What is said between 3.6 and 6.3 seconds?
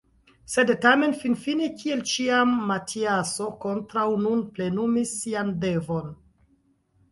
kontraŭ nun plenumis sian devon.